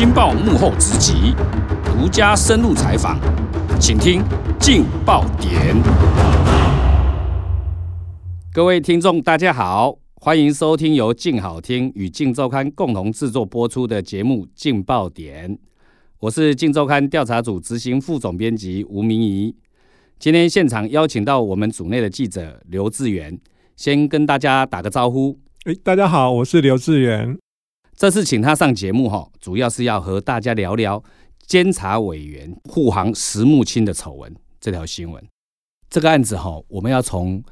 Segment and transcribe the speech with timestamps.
[0.00, 1.34] 镜报幕后直击，
[1.84, 3.20] 独家深入采访，
[3.78, 4.22] 请听
[4.58, 5.76] 劲爆点。
[8.50, 15.54] 各位听众，大家好，欢迎收听由镜好听与镜周刊共同制作播出的节目《劲爆点》，
[16.20, 19.54] 我是镜周刊调查组执行副总编辑吴明仪。
[20.18, 23.38] 今天现场邀请到我们组内的记者刘志远，
[23.76, 25.38] 先跟大家打个招呼。
[25.66, 27.36] 哎，大家好，我是刘志远。
[28.00, 31.04] 这次请他上节目哈，主要是要和大家聊聊
[31.46, 35.22] 监察委员护航石木清的丑闻这条新闻。
[35.90, 37.44] 这个案子哈，我们要从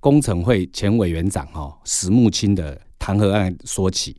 [0.00, 4.16] 工程会前委员长哈石木清的弹劾案说起。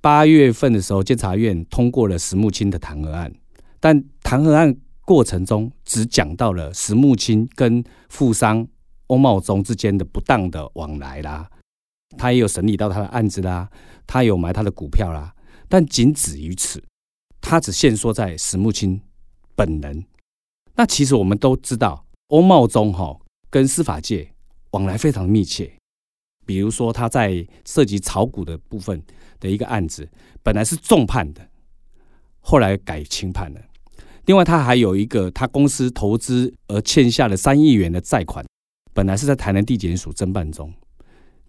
[0.00, 3.34] 八月份的时候，监察院通过了石木清的弹劾案，
[3.80, 4.72] 但弹劾案
[5.04, 8.64] 过程中只讲到了石木清跟富商
[9.08, 11.50] 欧茂忠之间的不当的往来啦。
[12.16, 13.68] 他也有审理到他的案子啦，
[14.06, 15.34] 他有买他的股票啦，
[15.68, 16.82] 但仅止于此，
[17.40, 19.00] 他只限缩在石木清
[19.54, 20.04] 本人。
[20.74, 23.18] 那其实我们都知道，欧茂忠哈
[23.50, 24.32] 跟司法界
[24.70, 25.72] 往来非常密切。
[26.44, 29.02] 比如说他在涉及炒股的部分
[29.38, 30.08] 的一个案子，
[30.42, 31.48] 本来是重判的，
[32.40, 33.60] 后来改轻判了。
[34.26, 38.44] 另外，他还有一个他公司投资而欠下了三亿元的债款，
[38.92, 40.72] 本来是在台南地检署侦办中。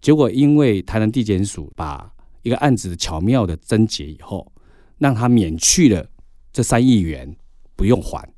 [0.04, 4.52] 结果，因为台南地检署把一个案子巧妙的侦结以后，
[4.98, 6.06] 让他免去了
[6.52, 7.34] 这三亿元，
[7.78, 8.30] 不用还。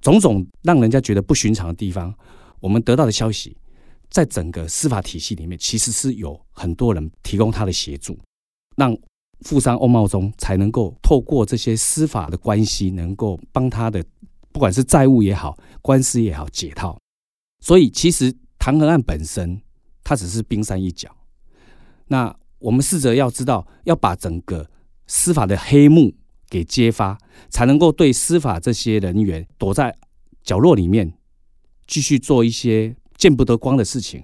[0.00, 2.14] 种种让人家觉得不寻常的地方，
[2.58, 3.54] 我们得到的消息，
[4.08, 8.18] 在整个司法体系里面，其实是有很多人提供他的协助，
[8.76, 8.96] 让
[9.42, 14.02] 富商欧茂忠才能够透过这些司法的关系，能够帮他的
[14.50, 16.98] 不管是债务也好，官司也好解套。
[17.60, 19.60] 所以，其实弹劾案本身。
[20.12, 21.10] 它只是冰山一角。
[22.08, 24.68] 那我们试着要知道，要把整个
[25.06, 26.12] 司法的黑幕
[26.50, 27.16] 给揭发，
[27.48, 29.96] 才能够对司法这些人员躲在
[30.42, 31.14] 角落里面，
[31.86, 34.22] 继续做一些见不得光的事情，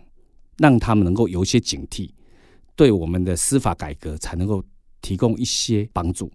[0.58, 2.10] 让他们能够有一些警惕，
[2.76, 4.62] 对我们的司法改革才能够
[5.00, 6.30] 提供一些帮助。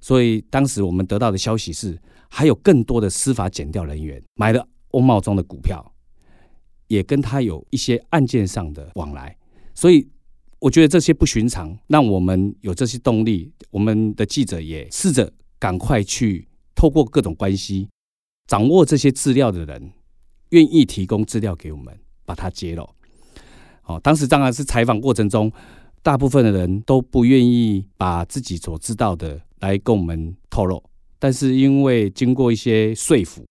[0.00, 5.91] 所以当时我们得到的消息是，还有更多的司法检调人员买了欧茂忠的股票。
[6.92, 9.34] 也跟他有一些案件上的往来，
[9.74, 10.06] 所以
[10.58, 13.50] 我觉得这些不寻常，让我们有这些动力。
[13.70, 17.88] 我们的记者也试着赶快去透过各种关系，
[18.46, 19.92] 掌握这些资料的人，
[20.50, 22.86] 愿意提供资料给我们，把它揭露。
[23.84, 25.50] 哦，当时当然是采访过程中，
[26.02, 30.84] 大部分的人都不愿意把自己所知道的来跟我们透露，
[31.18, 33.46] 但是因为经过一些说服，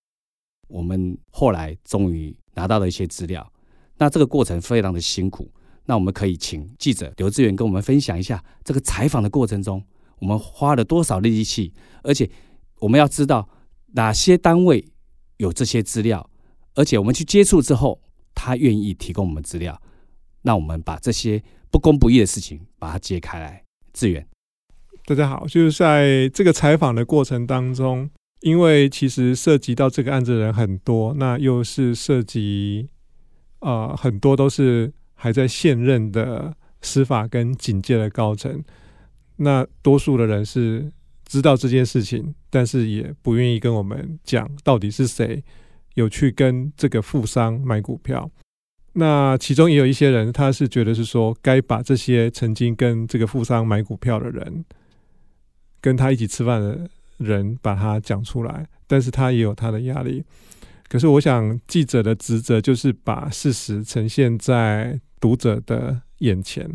[0.68, 2.38] 我们后来终于。
[2.54, 3.52] 拿到了一些资料，
[3.98, 5.52] 那这个过程非常的辛苦。
[5.86, 9.84] 那我们可以请记者刘志远跟我们分享一下这个采访的过程中，
[10.20, 11.74] 我们花了多少力气，
[12.04, 12.30] 而且
[12.80, 13.50] 我们要知道
[13.94, 14.86] 哪些单位
[15.38, 16.30] 有这些资料，
[16.76, 18.00] 而且我们去接触之后，
[18.36, 19.82] 他愿意提供我们资料，
[20.44, 23.64] 那我们把这些不公不义的事情把它揭开来。
[23.92, 24.26] 志远，
[25.06, 28.10] 大家好，就是在这个采访的过程当中。
[28.42, 32.90] 因为其实涉及到这个案子的人很多，那又是涉及
[33.60, 38.64] 啊、很多都是还在现任的司法跟警界的高层，
[39.36, 40.92] 那多数的人是
[41.24, 45.44] 知道这件事情，但是也不愿意跟我们讲到底是谁
[45.94, 48.32] 有去跟这个富商买股票。
[48.94, 54.66] 那其中也有一些人，他是觉得是说该把这些曾经跟这个富商买股票的人
[55.80, 56.90] 跟他一起吃饭的。
[57.22, 60.24] 人把他讲出来，但是他也有他的压力。
[60.90, 66.70] 可是我想，记者的职责就是把事实呈现在读者的眼前。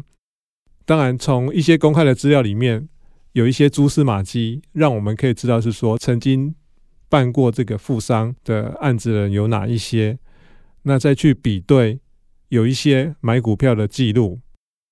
[0.86, 2.88] 当然，从一些公开的资料里面，
[3.32, 6.54] 有一些蛛丝马迹，让我们可以知道是说，曾经
[7.10, 10.18] 办过这个富商的案子的人有哪一些。
[10.84, 12.00] 那再去比对，
[12.48, 14.40] 有一些买股票的记录，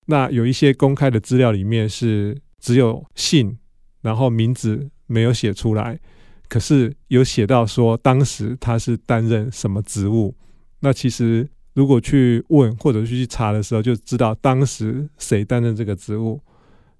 [0.05, 3.57] 那有一些公开的资料里面是只有姓，
[4.01, 4.91] 然后名字。
[5.07, 5.99] 没有写出来，
[6.47, 10.35] 可是有写到说当时他是担任什么职务。
[10.79, 16.41] 那其实如果去问或者去查的时候，就知道当时谁担任这个职务，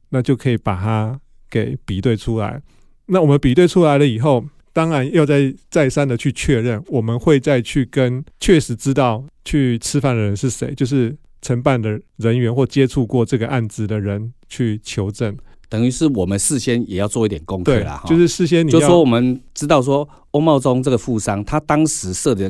[0.09, 1.19] 那就可以把它
[1.49, 2.61] 给比对出来。
[3.07, 4.43] 那我们比对出来了以后，
[4.73, 15.37] 当然要再再三的去确认，我们会再去跟确实知道去吃饭的人是谁，就是承办的人员或接触过这个案子的人去求证。
[15.75, 22.49] 等于是我们事先也要做一点功课啦，就是事先你就说我们知道说欧茂忠这个富商，他当时设的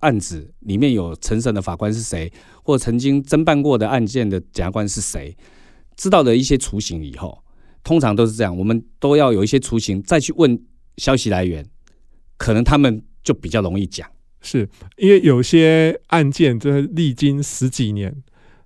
[0.00, 2.32] 案子里面有陈审的法官是谁，
[2.64, 5.36] 或曾经侦办过的案件的检察官是谁，
[5.96, 7.44] 知道的一些雏形以后，
[7.84, 10.60] 通常都是这样，我们都要有一些雏形，再去问
[10.96, 11.64] 消息来源，
[12.36, 14.10] 可能他们就比较容易讲。
[14.40, 18.12] 是因为有些案件，就是历经十几年，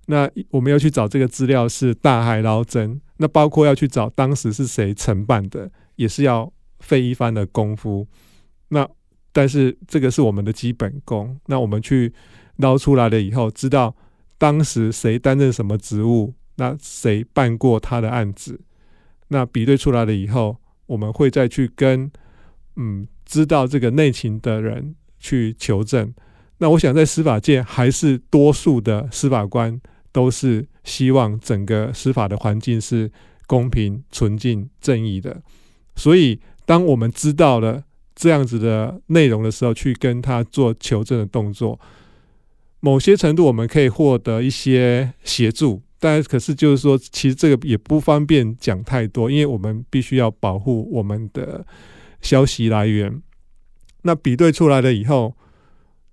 [0.06, 8.08] 那我们要去找这个资料是大海捞针，那包括要去找当时是谁承办的，也是要费一番的功夫。
[8.68, 8.88] 那
[9.32, 12.12] 但是这个是我们的基本功，那我们去
[12.56, 13.94] 捞出来了以后，知道
[14.38, 18.60] 当时谁担任什么职务，那谁办过他的案子，
[19.28, 20.56] 那比对出来了以后，
[20.86, 22.10] 我们会再去跟
[22.76, 24.94] 嗯知道这个内情的人。
[25.20, 26.14] 去求证，
[26.58, 29.80] 那我想在司法界还是多数的司法官
[30.12, 33.10] 都是希望整个司法的环境是
[33.46, 35.42] 公平、纯净、正义的。
[35.96, 37.82] 所以，当我们知道了
[38.14, 41.78] 这样子的内容的时候，去跟他做求证的动作，
[42.80, 45.82] 某些程度我们可以获得一些协助。
[46.00, 51.66] 但可是就是说，其实这个也不方便讲太多，因为我们必须要保护我们的
[52.20, 53.20] 消息来源。
[54.02, 55.36] 那比对出来了以后，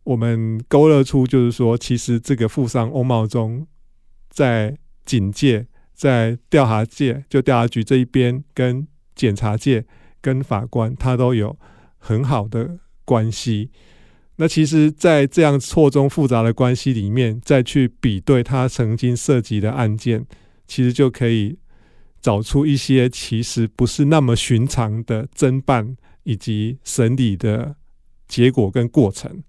[0.03, 3.68] 我们勾勒出就是说，其实这个富商欧茂忠
[4.36, 8.86] 在警界、在调查界，就调查局这一边，跟
[9.16, 9.86] 检察界、
[10.20, 11.58] 跟法官，他都有
[11.98, 13.72] 很好的关系。
[14.36, 20.26] 那其实，在这样错综复杂的关系里面，再去比对他曾经涉及的案件，
[20.68, 21.58] 其实就可以
[22.20, 25.96] 找出一些其实不是那么寻常的侦办。
[26.28, 27.76] 以及审理的
[28.28, 29.44] 结果跟过程，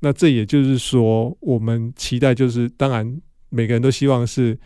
[0.00, 3.18] 那这也就是说，我们期待就是，当然
[3.52, 4.58] 每个人都希望是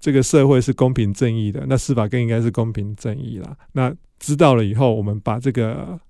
[0.00, 3.56] 这个社会是公平正义的，那司法更应该是公平正义啦。
[3.72, 6.00] 那知道了以后，我们把这个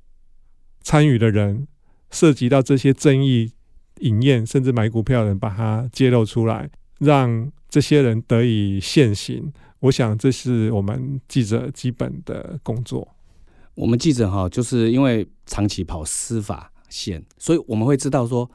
[0.82, 1.68] 参与的人
[2.10, 3.52] 涉及到这些争议、
[4.00, 9.52] 饮宴甚至买股票的人，把它揭露出来，让这些人得以现行。
[9.80, 13.06] 我想这是我们记者基本的工作。
[13.74, 18.48] 我们记者哈，就是因为长期跑司法线，所以我们会知道说，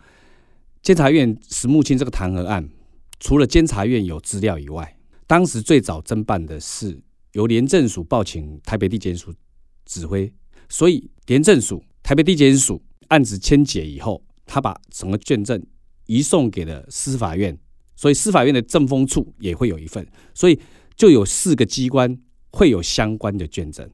[0.82, 2.68] 监察院石木清这个弹劾案，
[3.20, 7.00] 除了监察院有资料以外，当时最早侦办的是
[7.34, 9.34] 由廉政署报请台北地检署
[9.86, 10.32] 指挥，
[10.70, 15.62] 所以廉政署、台北地检署案子签解以后，他把整个卷证
[16.06, 17.58] 移送给了司法院，
[17.96, 20.60] 所以司法院的政风处也会有一份，所以
[20.96, 22.18] 就有四个机关
[22.52, 23.90] 会有相关的卷证，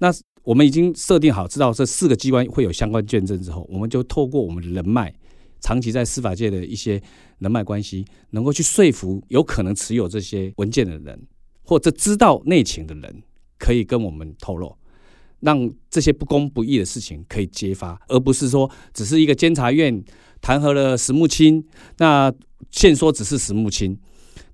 [0.00, 0.12] 那。
[0.42, 5.14] 我们已经设定好，知道这四个机关会有相关卷证之后，我们就透过我们的人脉，
[5.60, 7.00] 长期在司法界的一些
[7.38, 11.26] 人脉关系，能够去说服有可能持有这些文件的人，
[11.62, 13.22] 或者知道内情的人，
[13.58, 14.76] 可以跟我们透露，
[15.40, 20.02] 让这些不公不义的事情可以揭发，而不是说只是一个监察院
[20.40, 21.64] 弹劾了石木清，
[21.98, 22.32] 那
[22.70, 23.98] 现说只是石木清，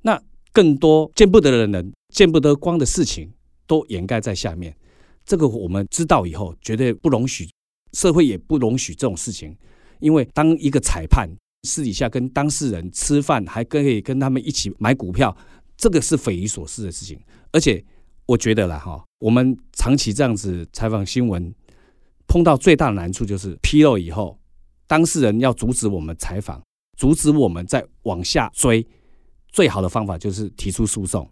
[0.03, 0.21] 那
[0.53, 3.33] 更多见不得的人、见不得光的事情
[3.67, 4.77] 都掩盖在下面。
[5.25, 7.49] 这个我们知道以后，绝对不容许，
[7.93, 9.57] 社会也不容许这种事情。
[10.01, 11.29] 因为当一个裁判
[11.63, 15.37] 私底下跟当事人吃饭，还可以跟他们一起买股票，
[15.77, 17.19] 这个是匪夷所思的事情。
[17.53, 17.85] 而且
[18.27, 21.55] 我觉得啦，哈，我们长期这样子采访新闻，
[22.27, 24.39] 碰到最大的难处就是披露以后，
[24.87, 26.63] 当事人要阻止我们采访，
[26.97, 28.87] 阻止我们再往下追，
[29.49, 31.29] 最好的方法就是提出诉讼。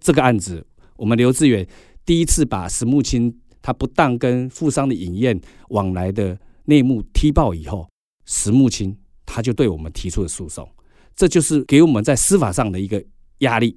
[0.00, 0.66] 这个案子，
[0.96, 1.66] 我们刘志远。
[2.04, 7.88] 第一次把石木清他不当跟富商的饮宴往来的内幕踢爆以后，
[8.26, 10.68] 石木清他就对我们提出了诉讼，
[11.14, 13.04] 这就是给我们在司法上的一个
[13.38, 13.76] 压力。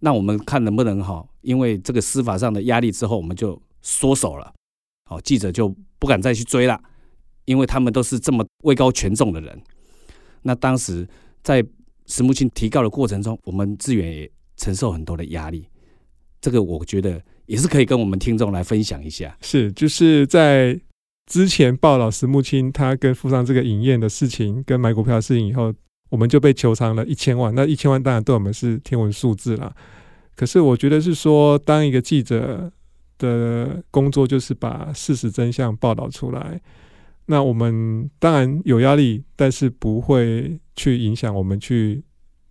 [0.00, 4.52] 那我们看能不能哈，因为这个司法上的压力之后，我们就缩手了，
[5.04, 6.80] 好，记者就不敢再去追了，
[7.44, 9.60] 因为他们都是这么位高权重的人。
[10.42, 11.08] 那当时
[11.42, 11.64] 在
[12.06, 15.68] 石木清提告的过程中，我们志远也承受很多的压力，
[16.40, 17.22] 这个我觉得。
[17.48, 19.34] 也是可以跟我们听众来分享一下。
[19.40, 20.78] 是，就是在
[21.28, 25.72] 之前报道石木清他跟富商这个饮宴的事情，跟买股票的事情以后，
[26.08, 27.54] 我们就被求偿了一千万。
[27.54, 29.72] 那一千万当然对我们是天文数字了。
[30.34, 32.72] 可是我觉得是说，当一个记者
[33.18, 36.60] 的工作就是把事实真相报道出来。
[37.26, 42.02] 那我们当然有压力，但是不会去影响我们去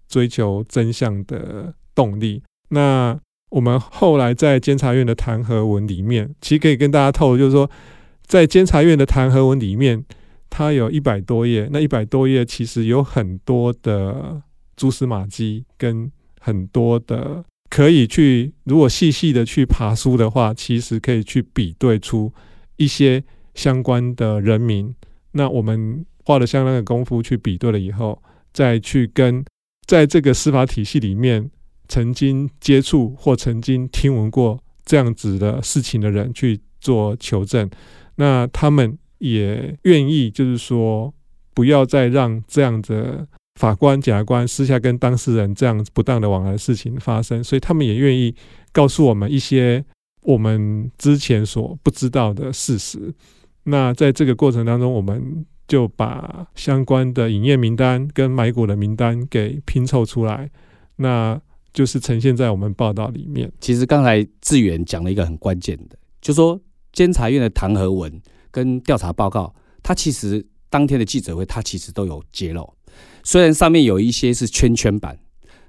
[0.08, 2.44] 追求真相的动力。
[2.70, 3.20] 那
[3.50, 7.68] 我们后来在监察院的弹劾文里面，其实可以跟大家透露，就是说，
[8.28, 10.04] 在监察院的弹劾文里面，
[10.50, 14.42] 它有一百多页，那一百多页其实有很多的
[14.76, 22.34] 蛛丝马迹，跟很多的可以去，如果细细的去爬书的话，其实可以去比对出
[22.76, 23.24] 一些
[23.56, 24.94] 相关的人名。
[25.32, 29.44] 那我们花了相当的功夫去比对了以后，再去跟
[29.88, 31.50] 在这个司法体系里面。
[31.90, 37.70] 曾经接触或曾经听闻过这样子的事情的人去做求证，
[38.18, 41.12] 那他们也愿意，就是说
[41.56, 48.36] 不要再让这样的法官、检察官私下跟当事人这样不当的往来事情发生，所以他们也愿意
[48.72, 49.84] 告诉我们一些
[50.22, 53.14] 我们之前所不知道的事实。
[53.64, 60.50] 那在这个过程当中，我们就把相关的营业名单跟买股的名单给拼凑出来，
[60.98, 61.40] 那
[61.74, 63.52] 就是呈现在我们报道里面。
[63.60, 66.60] 其实刚才志远讲了一个很关键的，就说
[66.92, 69.54] 监察院的弹劾文跟调查报告，
[69.84, 72.74] 他其实当天的记者会，他其实都有揭露。
[73.24, 75.20] 虽然上面有一些是圈圈版，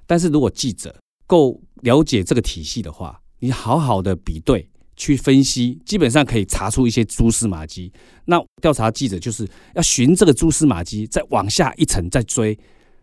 [0.05, 0.95] 但是如果记者
[1.27, 4.69] 够了解这个体系的话，你好好的比对。
[5.01, 7.89] 去分析，基本上可以查出一些蛛丝马迹。
[8.25, 12.59] 那调查记者就是要寻这个蛛丝马迹，再往下一层再追，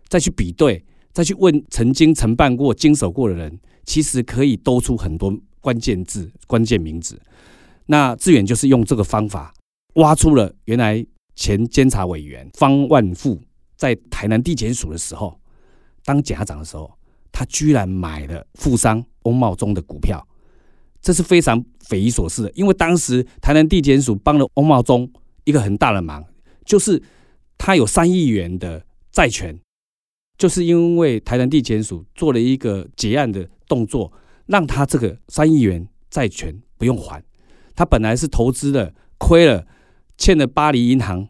[0.07, 7.19] 再去比对，再去问曾经承办过、经手过的人，其实可以兜出很多关键字、关键名字。
[7.87, 9.55] 那志远就是用这个方法
[9.95, 13.41] 挖出了原来前监察委员方万富
[13.77, 15.41] 在台南地检署的时候
[16.05, 16.91] 当检察长的时候，
[17.33, 20.27] 他居然买了富商翁茂忠的股票。
[21.03, 25.09] 这是非常匪夷所思的，因为当时台南地检署帮了翁茂忠
[25.45, 26.25] 一个很大的忙，
[26.65, 27.01] 就是
[27.57, 29.57] 他有三亿元的债权，
[30.37, 34.13] 就是因为台南地检署做了一个结案的动作，
[34.47, 37.23] 让他这个三亿元债权不用还。
[37.77, 39.67] 他本来是投资了，亏了，
[40.19, 41.29] 欠了巴黎银行，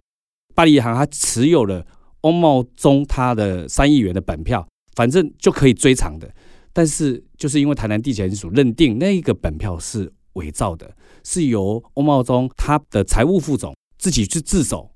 [0.54, 1.84] 巴黎银行他持有了
[2.22, 6.32] 欧茂忠他的三亿元的本票，反正就可以追偿的。
[6.72, 14.90] 但是，就是因为台南地检署认定那个本票是伪造的，是由欧茂忠他的财务副总自己去自首，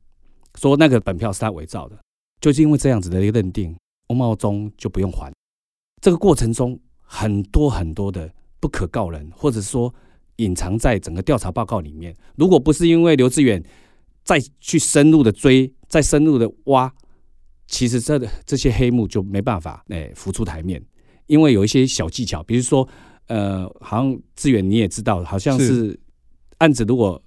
[0.59, 1.99] 说那个本票是他伪造的，
[2.40, 3.75] 就是因为这样子的一个认定，
[4.09, 5.33] 欧茂忠就不用还。
[6.02, 8.30] 这个过程中，很多很多的
[8.61, 9.95] 不可告人，或者说
[10.41, 12.15] 隐藏在整个调查报告里面。
[12.37, 13.63] 如果不是因为刘志远
[14.25, 16.93] 再去深入的追，再深入的挖，
[17.67, 20.83] 其实这这些黑幕就没办法诶浮出台面。
[21.27, 22.89] 因为有一些小技巧，比如说，
[23.29, 25.99] 呃，好像志远你也知道，好像是
[26.59, 27.23] 案子如果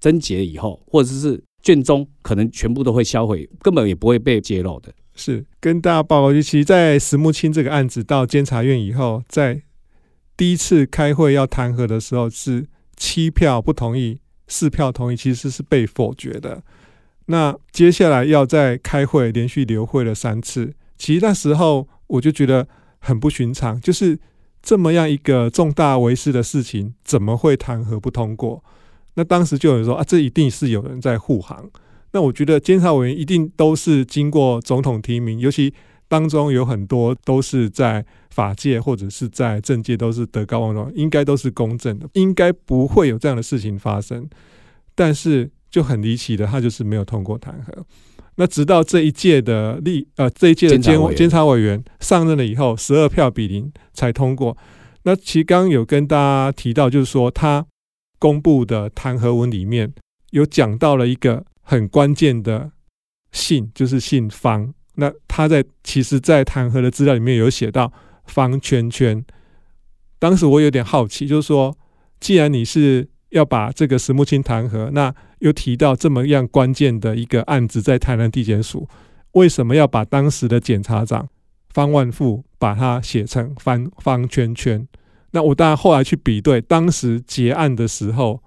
[0.00, 4.92] 侦结以后，或者是卷宗，可能全部都会销毁，根本也不会被揭露的。
[5.16, 9.60] 是跟大家报告，就其实，在石木清这个案子到监察院以后，在
[10.40, 12.66] 第一次开会要弹劾的时候，是
[12.96, 16.62] 七票不同意，四票同意，其实是被否决的。
[17.26, 22.66] 那接下来要再开会，连续留会了三次，其实那时候我就觉得。
[23.02, 24.18] 很不寻常，就是
[24.60, 28.62] 这么样一个重大违失的事情，怎么会弹劾不通过？
[29.14, 31.70] 那当时就有人说啊，这一定是有人在护航。
[32.12, 35.72] 那我觉得监察委员一定都是经过总统提名，尤其
[36.08, 44.28] 当中有很多都是在法界或者是在政界都是德高望重，应该都是公正的，应该不会有这样的事情发生。
[44.94, 47.82] 但是就很离奇的，他就是没有通过弹劾。
[48.36, 54.56] 那直到这一届的立呃这一届的监监察委员上任了以后，十二票比零才通过。
[55.02, 57.66] 那其刚有跟大家提到，就是说他
[58.18, 59.92] 公布的弹劾文里面
[60.30, 62.72] 有讲到了一个很关键的
[63.32, 64.72] 姓，就是姓方。
[64.96, 67.92] 那他在其实，在弹劾的资料里面有写到
[68.30, 69.22] 方圈圈。
[70.18, 71.76] 当时我有点好奇，就是说，
[72.20, 78.88] 既然你是要把这个石木清弹劾，那又提到这么样关键的一个案子在台南地检署，
[79.32, 81.28] 为什么要把当时的检察长
[81.70, 84.86] 方万富把它写成方方圈圈？
[85.32, 88.42] 那我当然后来去比对，当时结案的时候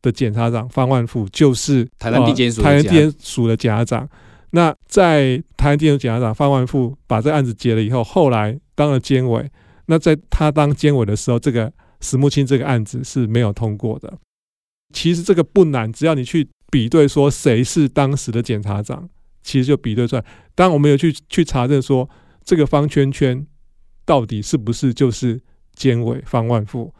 [0.00, 4.08] 的检察长方万富就是台南地检署台南地检署的检察长。
[4.54, 9.50] 那在台湾地检署检察长方万富把这案子结了以后，后来当了监委。
[9.86, 11.72] 那在他当监委的时候，这个。
[12.00, 14.18] 石木清这个案子是没有通过的。
[14.92, 19.08] 其实这个不难，只要你去比对说谁是当时的检察长，
[19.42, 20.22] 其实就比对出来。
[20.54, 22.10] 当，我们有去去查证说
[22.44, 23.46] 这个方圈圈
[24.04, 25.40] 到底是不是就是
[25.74, 26.92] 监委方万富，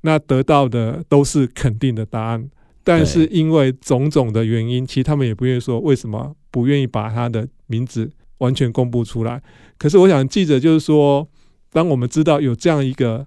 [0.00, 2.50] 那得到的都是肯定的答案。
[2.96, 9.42] 但是因为种种的原因，其实他们也不愿意说为什么不愿意把他的名字完全公布出来。
[9.76, 11.28] 可是我想，记者就是说，
[11.70, 13.26] 当我们知道有这样一个。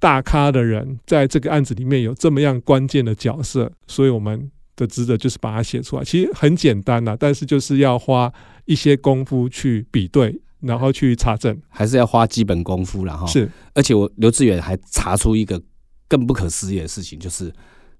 [0.00, 6.04] 大咖的人在这个案子里面有这么样关键的角色，所以我们的职责就是把它写出来。
[6.04, 8.30] 其实很简单呐，但是就是要花
[8.66, 15.62] 一些功夫去比对，然后去查证，还是要花基本功夫然后是，而且我刘志远还查出一个
[16.06, 17.50] 更不可思议的事情，就是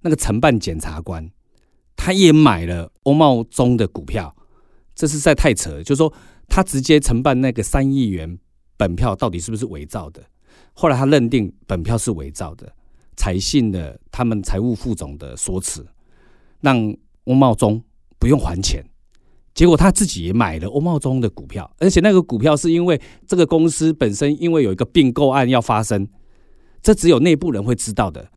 [0.05, 1.29] 那个承办检察官
[1.97, 4.37] 他也买了欧茂忠的股票，
[4.95, 5.83] 这是在太扯。
[5.83, 6.13] 就是说
[6.47, 8.39] 他直接承办那个三亿元
[8.77, 10.23] 本票到底是不是伪造的？
[10.75, 12.73] 后来他认定本票是伪造的，
[13.17, 15.87] 采信了他们财务副总的说辞，
[16.61, 16.95] 让
[17.25, 17.83] 欧茂忠
[18.19, 18.85] 不用还钱。
[19.55, 26.09] 结果他自己也买了欧茂忠的股票，而且那个股票是因为这个公司本身因为有一个并购案要发生，
[26.83, 28.29] 这只有内部人会知道的。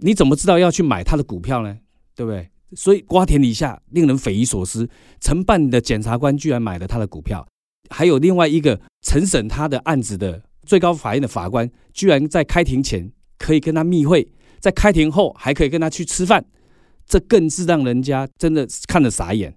[0.00, 1.78] 你怎么知道要去买他的股票呢？
[2.14, 2.48] 对不对？
[2.74, 4.88] 所以瓜田李下，令人匪夷所思。
[5.20, 7.46] 承办的检察官居然买了他的股票，
[7.90, 16.44] 还有另外一个承审他的案子的最高法院的法官，居然在开庭前可以跟他密会，在开庭后还可以跟他去吃饭，
[17.06, 19.56] 这更是让人家真的看了傻眼。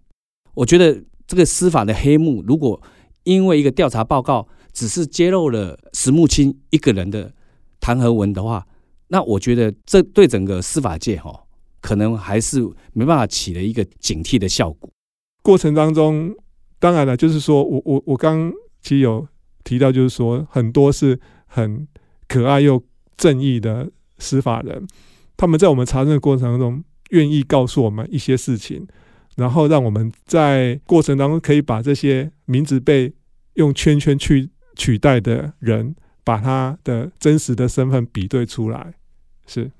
[0.54, 2.82] 我觉得这个司法的黑幕，如果
[3.24, 7.34] 因为一个调查报告只是揭露了石木清一个人的
[7.80, 8.68] 弹劾文的话，
[9.10, 11.44] 那我觉得这对整个司法界哈，
[11.82, 12.62] 可能还是
[12.94, 14.90] 没办法起了一个警惕的效果。
[15.42, 16.34] 过程当中，
[16.80, 18.52] 当然了，就是说我我我刚
[18.82, 19.28] 其实有
[19.64, 21.88] 提到，就是说很多是很
[22.28, 22.84] 可爱又
[23.18, 23.90] 正义的
[24.20, 24.86] 司法人，
[25.36, 28.86] 他们在我们查证的过程当中，愿意告诉我们一些事情，
[29.38, 33.12] 然后让我们在过程当中可以把这些名字被
[33.56, 38.94] 用圈圈去取代的人，把他的真实的身份比对出来。
[39.50, 39.72] 是，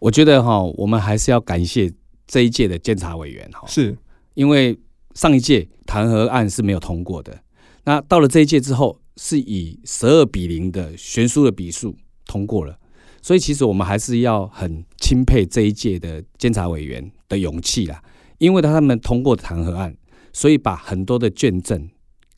[0.00, 1.90] 我觉得哈，我们还是要感谢
[2.26, 3.96] 这一届的监察委员哈，是。
[4.34, 4.76] 因为
[5.14, 7.40] 上一届弹劾案是没有通过的，
[7.84, 11.96] 那到了这一届之后，是以十二比零的悬殊的比数
[12.26, 12.78] 通过了，
[13.22, 18.02] 所以其实我们还是要很钦佩这一届的监察委员的勇气啦，
[18.38, 19.96] 因为他们通过弹劾案，
[20.32, 21.88] 所以把很多的卷证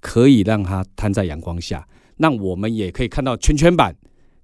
[0.01, 3.97] 可以让它摊在阳光下，让我们也可以看到圈圈版。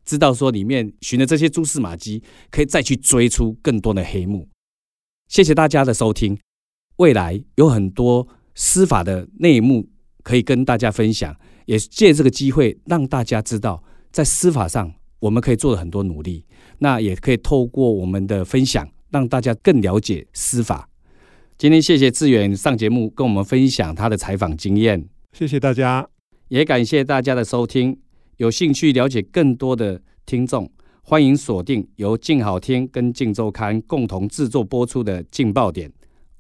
[0.05, 4.49] 知道说里面寻的这些蛛丝马迹，可以再去追出更多的黑幕。
[5.29, 6.39] 谢谢大家的收听，
[6.97, 9.89] 未来有很多司法的内幕
[10.23, 11.35] 可以跟大家分享，
[11.67, 13.83] 也借这个机会让大家知道，
[14.13, 16.45] 在司法上我们可以做的很多努力。
[16.79, 20.89] 那也可以透过我们的分享，让大家更了解司法。
[21.57, 26.09] 今天谢谢志远上节目跟我们分享他的采访经验，谢谢大家，
[26.49, 27.99] 也感谢大家的收听。
[28.37, 30.71] 有兴趣了解更多的听众，
[31.03, 35.89] 欢迎锁定由静好听跟静周刊共同制作播出的《静爆点》，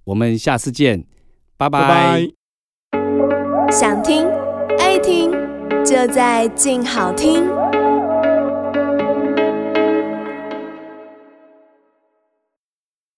[0.04, 1.04] 我们下次见，
[1.57, 1.80] 拜拜。
[1.80, 3.70] 拜拜。
[3.70, 4.26] 想听
[4.78, 5.30] 爱听，
[5.85, 7.44] 就在静好听。